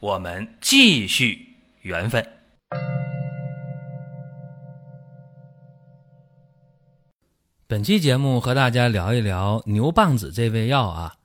[0.00, 2.24] 我们继续缘分。
[7.66, 11.16] 本期节目和大家聊一聊牛蒡子这味药啊，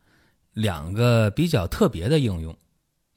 [0.54, 2.58] 两个比较特别的应用。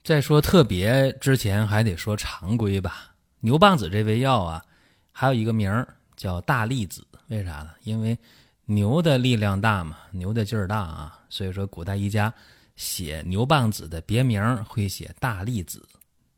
[0.05, 3.15] 在说特别之前，还得说常规吧。
[3.41, 4.63] 牛蒡子这味药啊，
[5.11, 7.71] 还有一个名儿叫大力子，为啥呢？
[7.83, 8.19] 因为
[8.67, 12.33] 牛的力量大嘛，牛的劲儿大啊，所以说古代医家
[12.77, 15.85] 写牛蒡子的别名会写大粒子。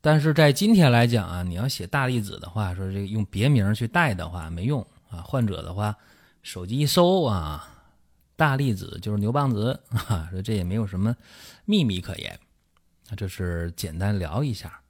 [0.00, 5.94] 但是在今天来讲啊，你要写大粒子的话，说这个用别名去代的话没用啊，患者的话。
[6.40, 7.68] 手机一搜啊，
[8.34, 9.78] 大粒子就是牛蒡子
[10.08, 11.14] 啊，说这也没有什么
[11.66, 12.38] 秘密可言，
[13.10, 14.80] 那这是简单聊一下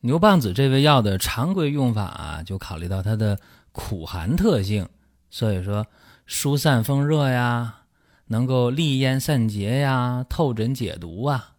[0.00, 3.38] 牛蒡子这味药的常规用法啊，就考虑到它的
[3.72, 4.88] 苦寒特性，
[5.28, 5.86] 所以说
[6.24, 7.82] 疏散风热呀，
[8.26, 11.56] 能够利咽散结呀，透疹解毒啊，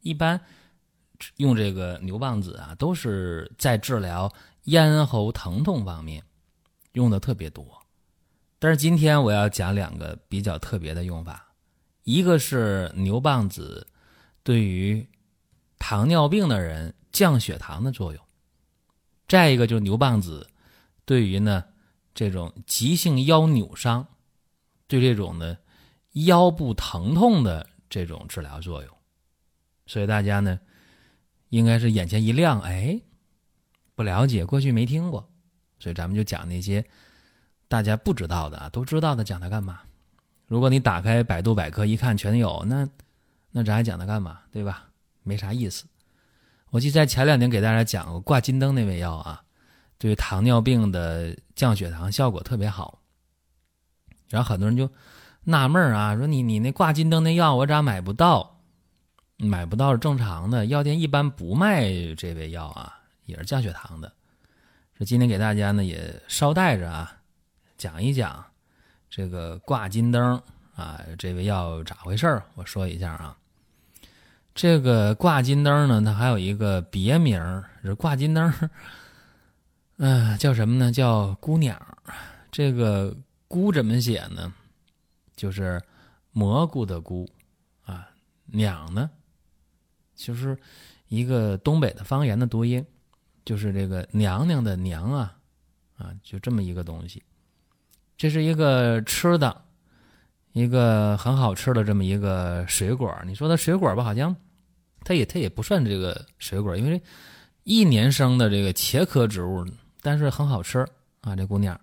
[0.00, 0.40] 一般
[1.36, 4.32] 用这个牛蒡子啊，都是在治疗
[4.64, 6.22] 咽喉疼痛方面
[6.92, 7.66] 用的特别多。
[8.58, 11.52] 但是今天我要讲两个比较特别的用法，
[12.02, 13.86] 一个是牛蒡子
[14.42, 15.06] 对于
[15.78, 18.20] 糖尿病的人降血糖的作用，
[19.28, 20.48] 再一个就是牛蒡子
[21.04, 21.64] 对于呢
[22.14, 24.04] 这种急性腰扭伤，
[24.88, 25.56] 对这种呢
[26.12, 28.96] 腰部疼痛的这种治疗作用，
[29.86, 30.58] 所以大家呢
[31.48, 33.00] 应该是眼前一亮，哎，
[33.94, 35.28] 不了解，过去没听过，
[35.78, 36.84] 所以咱们就讲那些。
[37.70, 39.80] 大家不知道的啊，都知道的，讲它干嘛？
[40.46, 42.88] 如果你打开百度百科一看全有，那
[43.50, 44.40] 那咱还讲它干嘛？
[44.50, 44.88] 对吧？
[45.22, 45.84] 没啥意思。
[46.70, 49.42] 我记得在前两年给大家讲过挂金灯那味药啊，
[49.98, 53.02] 对糖尿病的降血糖效果特别好。
[54.30, 54.90] 然后很多人就
[55.48, 58.58] 纳闷啊，说你你那挂金灯那药我咋买不到？
[59.38, 64.12] 买不到是正常的，药店一般不卖这味药啊，也是降血糖的。
[64.98, 67.16] 说今天给大家呢也捎带着啊。
[67.78, 68.44] 讲一讲
[69.08, 70.38] 这个挂金灯
[70.76, 73.34] 啊，这味药咋回事我说一下啊。
[74.54, 77.40] 这个挂金灯呢，它还有一个别名
[77.82, 78.52] 是挂金灯，
[79.96, 80.92] 嗯，叫什么呢？
[80.92, 81.80] 叫姑娘。
[82.52, 83.16] 这个
[83.48, 84.52] “姑”怎么写呢？
[85.38, 85.80] 就是
[86.32, 87.26] 蘑菇的“菇”
[87.86, 88.10] 啊
[88.44, 89.08] ，“娘”呢，
[90.16, 90.58] 就是
[91.06, 92.84] 一个东北的方言的读音，
[93.44, 95.38] 就是这个娘娘的“娘”啊，
[95.96, 97.22] 啊，就这么一个东西。
[98.16, 99.64] 这是一个吃的，
[100.52, 103.16] 一个很好吃的这么一个水果。
[103.24, 104.34] 你说它水果吧，好像
[105.04, 107.00] 它也它也不算这个水果，因为
[107.62, 109.64] 一年生的这个茄科植物，
[110.02, 110.84] 但是很好吃
[111.20, 111.36] 啊。
[111.36, 111.80] 这姑娘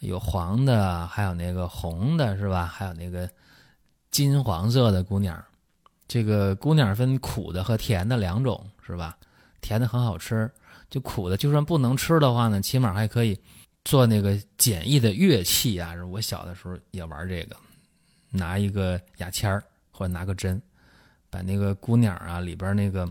[0.00, 2.66] 有黄的，还有那个红的，是吧？
[2.66, 3.28] 还有那个
[4.10, 5.42] 金黄色的姑娘。
[6.08, 9.16] 这个姑娘分苦的和甜的两种，是吧？
[9.60, 10.50] 甜的很好吃，
[10.88, 13.38] 就苦的，就算不能吃的话呢，起码还可以。
[13.84, 17.54] 做那个简易的乐器啊，我小的时候也玩这个，
[18.30, 20.60] 拿一个牙签儿或者拿个针，
[21.30, 23.08] 把那个姑娘啊里边那个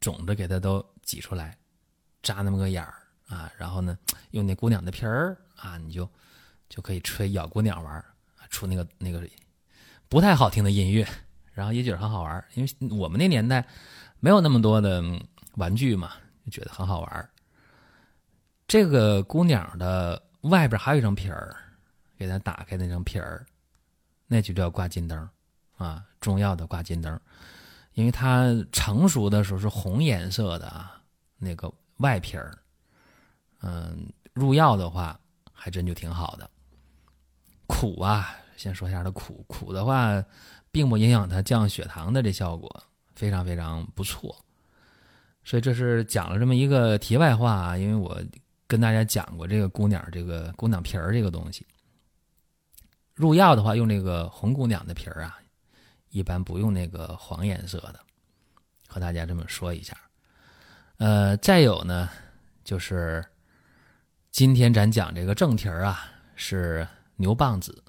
[0.00, 1.56] 种子给它都挤出来，
[2.20, 2.94] 扎那么个眼儿
[3.28, 3.98] 啊，然后呢
[4.30, 6.08] 用那姑娘的皮儿啊，你就
[6.68, 8.04] 就可以吹咬姑娘玩，
[8.50, 9.22] 出那个那个
[10.08, 11.06] 不太好听的音乐，
[11.52, 13.66] 然后也觉得很好玩，因为我们那年代
[14.20, 15.02] 没有那么多的
[15.56, 16.12] 玩具嘛，
[16.44, 17.30] 就觉得很好玩。
[18.66, 21.54] 这个姑娘的外边还有一层皮儿，
[22.16, 23.44] 给它打开那层皮儿，
[24.26, 25.28] 那就叫挂金灯
[25.76, 27.20] 啊，中药的挂金灯，
[27.92, 31.00] 因为它成熟的时候是红颜色的啊，
[31.36, 32.56] 那个外皮儿，
[33.64, 35.18] 嗯，入药的话
[35.52, 36.50] 还真就挺好的。
[37.66, 40.22] 苦啊，先说一下它苦，苦的话
[40.70, 42.82] 并不影响它降血糖的这效果，
[43.14, 44.36] 非常非常不错。
[45.44, 48.22] 所以这是讲了这么一个题外话啊，因为我。
[48.66, 51.66] 跟大家讲过这个姑娘，这个姑娘皮儿这个东西，
[53.14, 55.38] 入药的话用这个红姑娘的皮儿啊，
[56.08, 58.00] 一般不用那个黄颜色的，
[58.88, 59.94] 和大家这么说一下。
[60.96, 62.08] 呃，再有呢，
[62.64, 63.22] 就是
[64.34, 66.84] 今天咱讲这个正题儿啊，是
[67.14, 67.84] 牛蒡子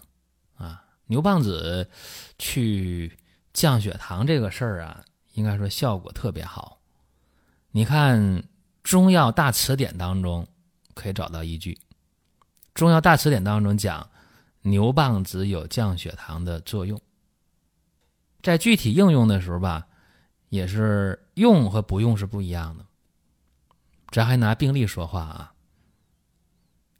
[0.54, 1.90] 啊，牛蒡子
[2.38, 3.18] 去
[3.52, 5.04] 降血糖这个事儿啊，
[5.34, 6.80] 应该说效果特别好。
[7.72, 8.22] 你看
[8.84, 10.48] 《中药大词典》当中
[10.94, 11.74] 可以找到依据，
[12.76, 14.08] 《中药大词典》当中讲
[14.62, 17.02] 牛蒡子有降血糖的作用，
[18.44, 19.88] 在具体应用的时候吧，
[20.50, 22.86] 也是用和不用是不一样的。
[24.12, 25.55] 咱还拿病例说话啊，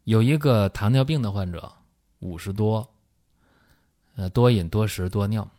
[0.06, 1.72] 有一个糖尿病的患者，
[2.20, 2.88] 五十多，
[4.14, 5.50] 呃，多饮多食多尿，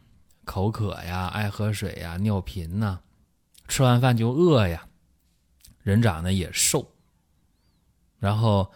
[0.45, 2.97] 口渴呀，爱喝水呀，尿频呐，
[3.67, 4.88] 吃完饭就饿呀。
[5.83, 6.89] 人长得也瘦，
[8.19, 8.71] 然后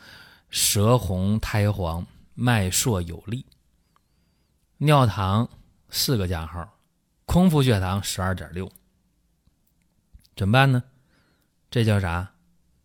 [0.50, 3.46] 舌红苔黄，脉硕有力，
[4.78, 5.50] 尿糖
[5.90, 6.70] 四个加号，
[7.26, 8.70] 空腹血糖十二点六，
[10.36, 10.84] 怎么办呢？
[11.70, 12.34] 这叫啥？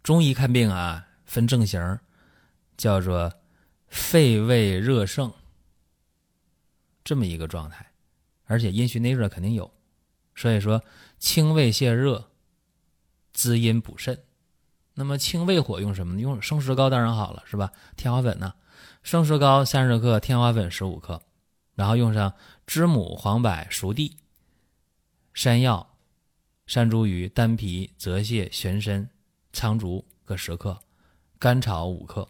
[0.04, 1.98] 中医看病啊，分症型，
[2.76, 3.32] 叫做
[3.88, 5.32] 肺胃热盛，
[7.04, 7.92] 这么一个状态，
[8.44, 9.72] 而且阴虚内热肯定有，
[10.34, 10.82] 所以说
[11.18, 12.30] 清胃泻热。
[13.32, 14.24] 滋阴补肾，
[14.94, 16.22] 那么清胃火用什么呢？
[16.22, 17.70] 用生石膏当然好了，是吧？
[17.94, 18.54] 天花粉呢？
[19.02, 21.20] 生石膏三十克，天花粉十五克，
[21.74, 22.32] 然后用上
[22.66, 24.16] 知母、黄柏、熟地、
[25.34, 25.98] 山药、
[26.66, 29.10] 山茱萸、丹皮、泽泻、玄参、
[29.52, 30.78] 苍术各十克，
[31.38, 32.26] 甘草五克。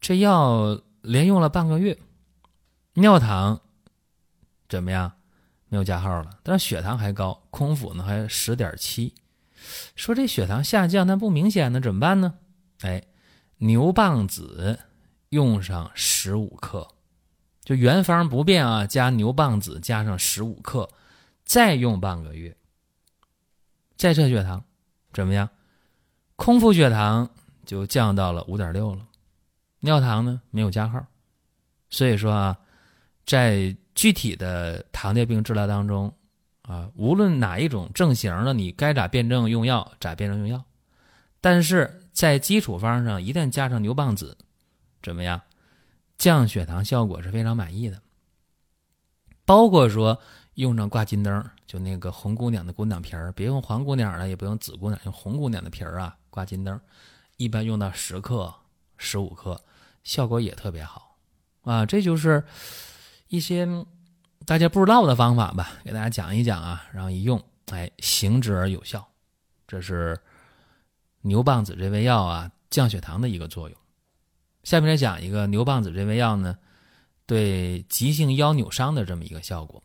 [0.00, 1.98] 这药连用了半个月，
[2.94, 3.60] 尿糖
[4.68, 5.12] 怎么样？
[5.68, 9.14] 没有加号了，但是血糖还高，空腹呢还十点七。
[9.94, 12.34] 说这血糖下降，但不明显呢，怎么办呢？
[12.80, 13.04] 哎，
[13.58, 14.80] 牛蒡子
[15.28, 16.88] 用上十五克，
[17.62, 20.90] 就原方不变啊，加牛蒡子加上十五克，
[21.44, 22.56] 再用半个月，
[23.96, 24.64] 再测血糖
[25.12, 25.48] 怎么样？
[26.34, 27.30] 空腹血糖
[27.64, 29.06] 就降到了五点六了，
[29.80, 31.04] 尿糖呢没有加号，
[31.88, 32.58] 所以说啊，
[33.26, 36.14] 在具体的糖尿病治疗当中。
[36.62, 40.64] 啊，无论哪一种症型的，你该咋辩证用药咋辩证用药，
[41.40, 44.38] 但是在基础方上一旦加上牛蒡子，
[45.02, 45.40] 怎么样，
[46.16, 48.00] 降血糖效果是非常满意的。
[49.44, 50.16] 包括说
[50.54, 56.80] 用上挂金灯，就那个红姑娘的姑娘皮儿，别用黄姑娘的，也不用紫姑娘，用红姑娘的皮儿啊，挂金灯，
[57.36, 58.54] 一般用到十克、
[58.96, 59.60] 十五克，
[60.02, 61.16] 效果也特别好
[61.62, 61.86] 啊。
[61.86, 62.44] 这就是
[63.28, 63.68] 一些。
[64.46, 69.06] 大家不知道的方法吧，给大家讲一讲啊，然后一用，哎，行之而有效。
[69.68, 70.18] 这是
[71.20, 73.78] 牛蒡子这味药啊，降血糖的一个作用。
[74.64, 76.56] 下面来讲一个牛蒡子这味药呢，
[77.26, 79.80] 对急性腰扭伤的这么一个效果。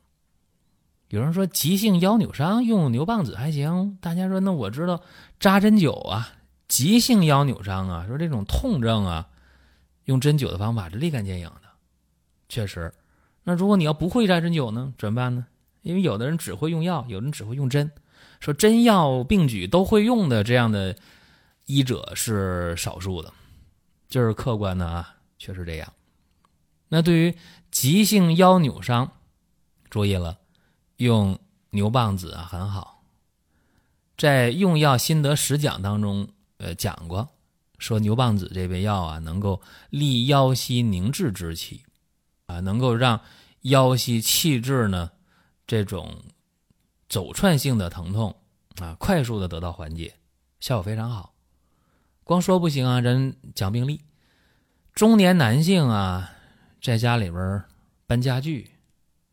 [1.09, 5.01] 有人说急性腰扭伤用牛蒡子还行，大家说那我知道
[5.39, 6.29] 扎针灸啊，
[6.67, 9.27] 急性腰扭伤啊，说这种痛症啊，
[10.05, 11.69] 用针灸的方法是立竿见影的，
[12.49, 12.93] 确实。
[13.43, 15.45] 那如果你要不会扎针灸呢，怎么办呢？
[15.81, 17.91] 因为有的人只会用药，有人只会用针。
[18.39, 20.95] 说针药并举都会用的这样的
[21.65, 23.31] 医者是少数的，
[24.09, 25.93] 就是客观的啊，确实这样。
[26.89, 27.35] 那对于
[27.71, 29.11] 急性腰扭伤，
[29.89, 30.37] 注意了，
[30.97, 31.37] 用
[31.69, 33.03] 牛蒡子啊很好。
[34.17, 37.27] 在用药心得十讲当中，呃讲过，
[37.85, 39.61] 说牛蒡子这味药啊，能够
[39.91, 41.83] 利腰膝凝滞之气。
[42.47, 43.21] 啊，能够让
[43.61, 45.11] 腰膝气滞呢，
[45.67, 46.23] 这种
[47.07, 48.35] 走串性的疼痛
[48.79, 50.15] 啊，快速的得到缓解，
[50.59, 51.35] 效果非常好。
[52.23, 54.01] 光说不行啊，人讲病例，
[54.93, 56.31] 中年男性啊，
[56.81, 57.63] 在家里边
[58.07, 58.71] 搬家具、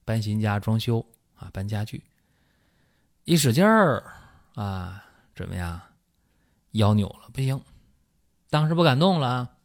[0.04, 1.06] 搬新家、装修
[1.36, 2.04] 啊，搬家具，
[3.24, 4.04] 一使劲儿
[4.56, 5.02] 啊，
[5.34, 5.80] 怎么样？
[6.72, 7.58] 腰扭了，不行，
[8.52, 9.56] 当时不敢动了，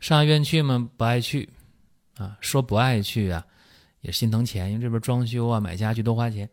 [0.00, 0.90] 上医院去吗？
[0.96, 1.50] 不爱去。
[2.16, 3.46] 啊，说不爱去啊，
[4.00, 6.48] 也心疼钱，因为这边装修啊、买家具都花钱，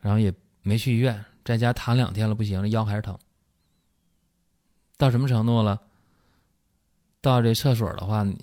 [0.00, 3.18] 然后也没去医院，在家躺两天了，不行了，腰还是疼。
[4.98, 5.80] 到什么程度了？
[7.22, 8.38] 到这厕所的话，你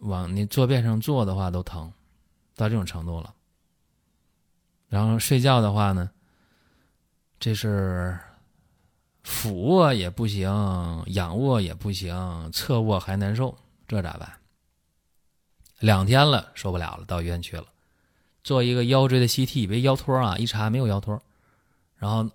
[0.00, 1.90] 往你坐便上坐的话都疼，
[2.54, 3.34] 到这种程度了。
[4.88, 6.10] 然后睡觉的话呢，
[7.40, 8.18] 这是
[9.24, 10.48] 俯卧也不行，
[11.06, 13.56] 仰卧也不行，侧卧还难受，
[13.88, 14.32] 这咋办？
[15.80, 17.66] 两天了，受不了了，到医院去了，
[18.42, 21.20] 做一个腰椎的 CT，以为腰托啊，一查没有腰托，
[21.96, 22.30] 然后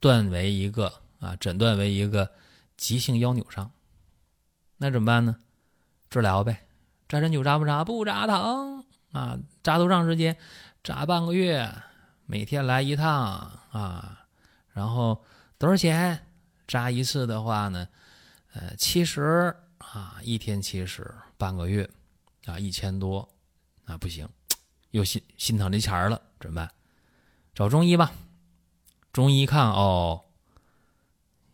[0.00, 2.30] 断为一个啊，诊断为一个
[2.76, 3.70] 急性腰扭伤。
[4.78, 5.36] 那怎么办呢？
[6.10, 6.66] 治疗呗，
[7.08, 7.84] 扎针灸扎不扎？
[7.84, 10.36] 不扎疼啊，扎多长时间？
[10.82, 11.72] 扎半个月，
[12.26, 13.08] 每天来一趟
[13.70, 14.26] 啊，
[14.72, 15.24] 然后
[15.56, 16.26] 多少钱？
[16.66, 17.88] 扎一次的话呢，
[18.52, 21.88] 呃，七十啊，一天七十，半个月。
[22.46, 23.28] 啊，一千多，
[23.84, 24.28] 啊不行，
[24.90, 26.68] 又心心疼这钱儿了，怎么办？
[27.54, 28.10] 找中医吧。
[29.12, 30.24] 中医看哦，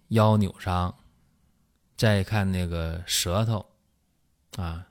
[0.09, 0.99] 腰扭伤，
[1.95, 3.67] 再看那个舌头
[4.57, 4.87] 啊，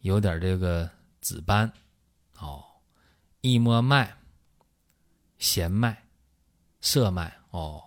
[0.00, 0.90] 有点这个
[1.22, 1.72] 紫斑
[2.38, 2.62] 哦，
[3.40, 4.14] 一摸脉，
[5.38, 6.04] 弦脉、
[6.82, 7.82] 涩脉哦，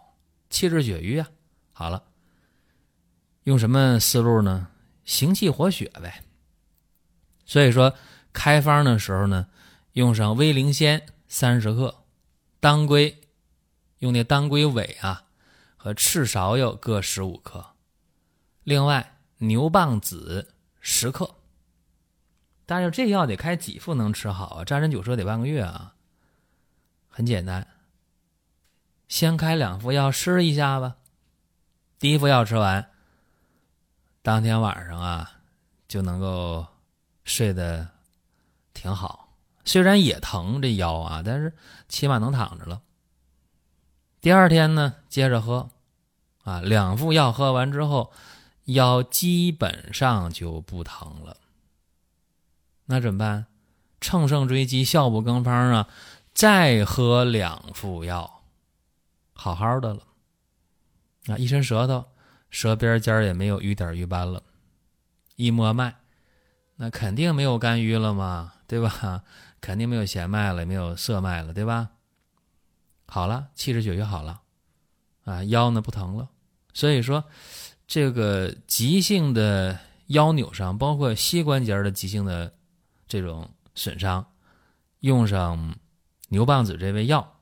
[0.51, 1.31] 气滞血瘀啊，
[1.71, 2.03] 好了，
[3.45, 4.67] 用什么思路呢？
[5.03, 6.23] 行气活血呗。
[7.43, 7.95] 所以说
[8.31, 9.47] 开方的时候呢，
[9.93, 12.03] 用上威灵仙三十克。
[12.59, 13.19] 当归
[13.97, 15.23] 用那当归尾啊，
[15.75, 17.71] 和赤芍药各十五克，
[18.63, 21.37] 另外牛蒡子十克。
[22.67, 24.63] 但是这药得开几副能吃好啊？
[24.63, 25.95] 扎针灸说得半个月啊。
[27.09, 27.67] 很简单，
[29.11, 30.95] 先开两副药试一下吧。
[31.99, 32.89] 第一副药吃完，
[34.21, 35.33] 当天晚上啊
[35.85, 36.65] 就能够
[37.25, 37.89] 睡得
[38.73, 39.33] 挺好。
[39.65, 41.53] 虽然也疼这腰啊，但是
[41.89, 42.81] 起码能躺着了。
[44.21, 45.69] 第二天呢，接着喝，
[46.45, 48.13] 啊，两副药喝完之后，
[48.63, 51.35] 腰基本上就不疼了。
[52.85, 53.47] 那怎么办？
[53.99, 55.89] 乘胜追击，效不更方啊！
[56.33, 58.40] 再喝两副药，
[59.41, 60.03] 好好的了。
[61.25, 62.05] 啊，一伸舌头，
[62.51, 64.43] 舌边尖也没有瘀点瘀斑了。
[65.35, 65.95] 一摸脉，
[66.75, 69.23] 那肯定没有肝郁了嘛，对吧？
[69.59, 71.89] 肯定没有弦脉了，没有涩脉了，对吧？
[73.07, 74.41] 好了，气滞血瘀好了，
[75.23, 76.29] 啊，腰呢不疼了。
[76.71, 77.23] 所以说，
[77.87, 82.53] 这个急性的腰扭伤，包括膝关节的急性的
[83.07, 84.23] 这种损伤，
[84.99, 85.75] 用上
[86.29, 87.40] 牛蒡子这味药，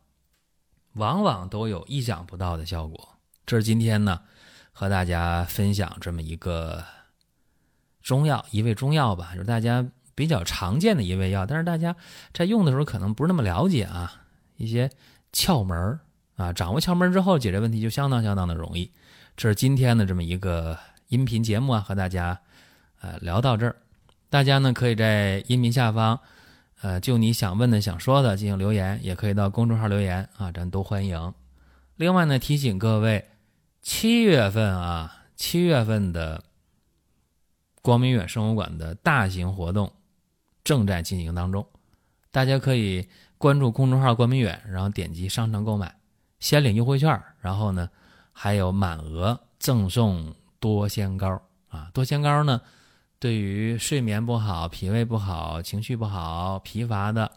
[0.94, 3.18] 往往都有意想不到的效果。
[3.46, 4.22] 这是今天呢，
[4.72, 6.84] 和大家分享这么一个
[8.02, 9.86] 中药，一味中药吧，就是大家。
[10.16, 11.96] 比较常见的一味药，但是大家
[12.34, 14.26] 在用的时候可能不是那么了解啊，
[14.58, 14.92] 一些
[15.32, 15.98] 窍门
[16.36, 18.92] 啊，掌握窍门之后解决问题就相当相当的容易。
[19.38, 20.78] 这是今天的这么一个
[21.08, 22.38] 音频节目啊，和大家
[23.00, 23.78] 呃聊到这儿，
[24.30, 26.20] 大家呢可以在音频下方
[26.82, 31.34] 呃就你想问的、想说的进行留言，也可以到公众号留言啊，咱都欢迎。
[31.96, 33.30] 另外呢，提醒各位，
[33.82, 36.44] 七月份啊，七月份的
[37.82, 39.92] 光明远生活馆的大型活动。
[40.62, 41.66] 正在进行当中，
[42.30, 43.08] 大家可以
[43.40, 45.96] 关注公众号“光明远”，然后点击商城购买，
[46.40, 47.90] 先领优惠券，然后呢
[48.32, 51.90] 还有满额赠送多仙膏啊！
[51.92, 52.62] 多仙膏呢，
[53.20, 57.30] 对于睡眠不好、脾胃不好、情绪不好、疲乏的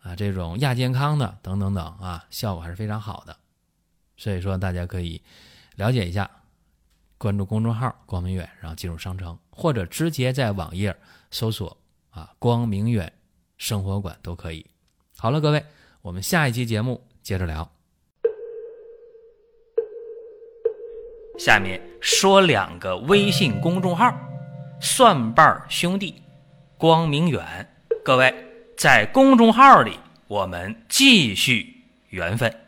[0.00, 3.36] 啊这种亚健康的等等等啊，效果还是非常好的。
[4.16, 5.20] 所以说大家可以
[5.74, 6.30] 了解一下，
[7.18, 10.96] 关注公众号“光明远”，然后进入商城，或者直接在网页
[11.30, 11.76] 搜索。
[12.10, 13.12] 啊，光明远
[13.58, 14.64] 生活馆都可以。
[15.16, 15.64] 好了，各位，
[16.00, 17.68] 我们下一期节目接着聊。
[21.36, 24.16] 下面说两个微信公众号：
[24.80, 26.22] 蒜瓣兄弟、
[26.76, 27.68] 光明远。
[28.04, 28.34] 各位
[28.76, 32.63] 在公众号里，我们继续缘分。